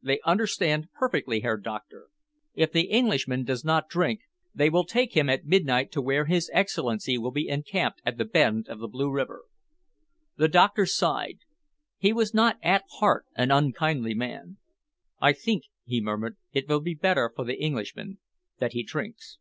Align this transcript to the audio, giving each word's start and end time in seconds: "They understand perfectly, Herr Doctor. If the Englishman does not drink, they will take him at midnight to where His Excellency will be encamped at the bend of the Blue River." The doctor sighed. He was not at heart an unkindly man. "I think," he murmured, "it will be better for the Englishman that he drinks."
"They 0.00 0.20
understand 0.20 0.86
perfectly, 0.92 1.40
Herr 1.40 1.56
Doctor. 1.56 2.06
If 2.54 2.70
the 2.70 2.82
Englishman 2.90 3.42
does 3.42 3.64
not 3.64 3.88
drink, 3.88 4.20
they 4.54 4.70
will 4.70 4.84
take 4.84 5.16
him 5.16 5.28
at 5.28 5.46
midnight 5.46 5.90
to 5.90 6.00
where 6.00 6.26
His 6.26 6.48
Excellency 6.54 7.18
will 7.18 7.32
be 7.32 7.48
encamped 7.48 8.00
at 8.06 8.16
the 8.16 8.24
bend 8.24 8.68
of 8.68 8.78
the 8.78 8.86
Blue 8.86 9.10
River." 9.10 9.46
The 10.36 10.46
doctor 10.46 10.86
sighed. 10.86 11.40
He 11.98 12.12
was 12.12 12.32
not 12.32 12.56
at 12.62 12.84
heart 13.00 13.26
an 13.34 13.50
unkindly 13.50 14.14
man. 14.14 14.58
"I 15.20 15.32
think," 15.32 15.64
he 15.84 16.00
murmured, 16.00 16.36
"it 16.52 16.68
will 16.68 16.78
be 16.80 16.94
better 16.94 17.32
for 17.34 17.44
the 17.44 17.60
Englishman 17.60 18.18
that 18.60 18.74
he 18.74 18.84
drinks." 18.84 19.38